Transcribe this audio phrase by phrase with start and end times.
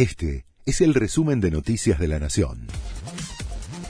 [0.00, 2.68] Este es el resumen de Noticias de la Nación.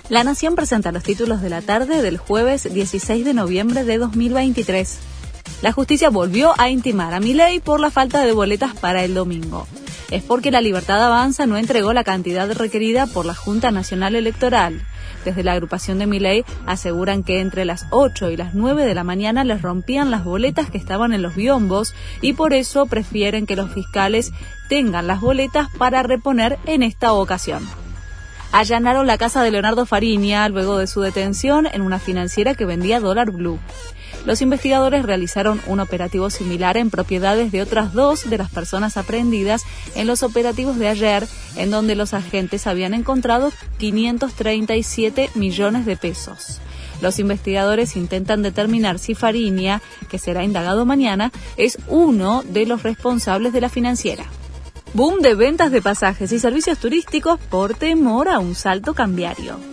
[0.08, 4.98] La Nación presenta los títulos de la tarde del jueves 16 de noviembre de 2023.
[5.62, 9.68] La justicia volvió a intimar a Milei por la falta de boletas para el domingo.
[10.10, 14.82] Es porque la Libertad Avanza no entregó la cantidad requerida por la Junta Nacional Electoral.
[15.24, 19.04] Desde la agrupación de Miley aseguran que entre las 8 y las 9 de la
[19.04, 23.56] mañana les rompían las boletas que estaban en los biombos y por eso prefieren que
[23.56, 24.32] los fiscales
[24.68, 27.68] tengan las boletas para reponer en esta ocasión
[28.52, 33.00] allanaron la casa de Leonardo Fariña luego de su detención en una financiera que vendía
[33.00, 33.60] dólar blue.
[34.26, 39.64] Los investigadores realizaron un operativo similar en propiedades de otras dos de las personas aprehendidas
[39.94, 46.60] en los operativos de ayer, en donde los agentes habían encontrado 537 millones de pesos.
[47.00, 49.80] Los investigadores intentan determinar si Fariña,
[50.10, 54.24] que será indagado mañana, es uno de los responsables de la financiera.
[54.92, 59.69] Boom de ventas de pasajes y servicios turísticos por temor a un salto cambiario.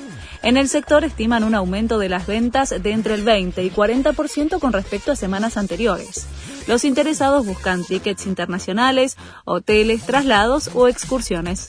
[0.48, 4.60] En el sector estiman un aumento de las ventas de entre el 20 y 40%
[4.60, 6.26] con respecto a semanas anteriores.
[6.68, 11.68] Los interesados buscan tickets internacionales, hoteles, traslados o excursiones.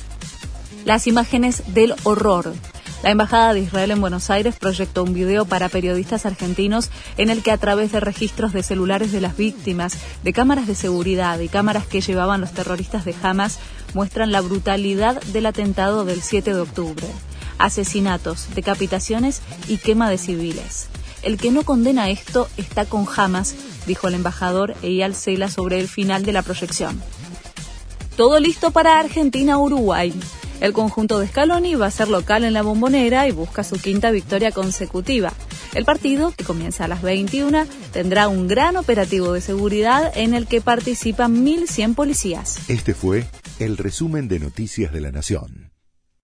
[0.84, 2.54] Las imágenes del horror.
[3.02, 7.42] La Embajada de Israel en Buenos Aires proyectó un video para periodistas argentinos en el
[7.42, 11.48] que a través de registros de celulares de las víctimas, de cámaras de seguridad y
[11.48, 13.58] cámaras que llevaban los terroristas de Hamas
[13.92, 17.08] muestran la brutalidad del atentado del 7 de octubre
[17.58, 20.88] asesinatos, decapitaciones y quema de civiles.
[21.22, 23.54] El que no condena esto está con Hamas,
[23.86, 27.00] dijo el embajador Eyal Cela sobre el final de la proyección.
[28.16, 30.12] Todo listo para Argentina-Uruguay.
[30.60, 34.10] El conjunto de Scaloni va a ser local en la bombonera y busca su quinta
[34.10, 35.32] victoria consecutiva.
[35.74, 40.46] El partido, que comienza a las 21, tendrá un gran operativo de seguridad en el
[40.46, 42.58] que participan 1.100 policías.
[42.68, 43.26] Este fue
[43.58, 45.70] el resumen de Noticias de la Nación.